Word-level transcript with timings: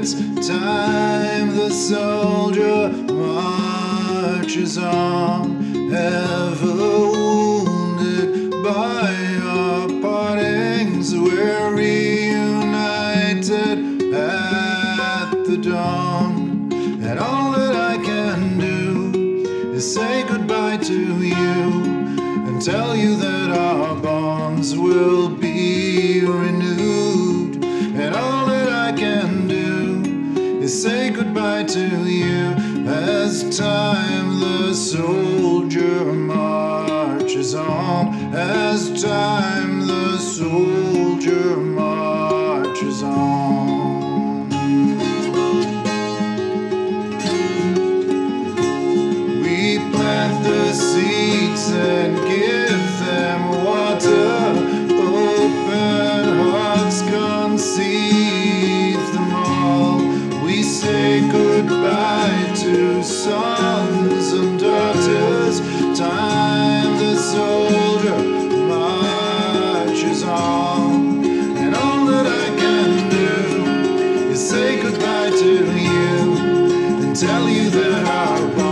time 0.00 1.54
the 1.56 1.68
soldier 1.68 2.88
marches 3.12 4.78
on, 4.78 5.92
ever 5.92 6.74
wounded 6.74 8.50
by 8.64 9.14
our 9.44 9.88
partings, 10.00 11.14
we're 11.14 11.74
reunited 11.74 13.02
at 14.14 15.30
the 15.44 15.58
dawn. 15.58 16.72
And 17.02 17.18
all 17.18 17.52
that 17.52 17.76
I 17.76 17.98
can 18.02 18.58
do 18.58 19.72
is 19.74 19.94
say 19.94 20.22
goodbye 20.26 20.78
to 20.78 21.22
you 21.22 21.89
time 33.50 34.38
the 34.38 34.72
soldier 34.72 36.04
marches 36.12 37.54
on, 37.54 38.14
as 38.32 39.02
time 39.02 39.88
the 39.88 40.18
soldier 40.18 41.56
marches 41.56 41.89
tell 77.20 77.50
you 77.50 77.68
that 77.68 78.06
I 78.06 78.40
want. 78.56 78.69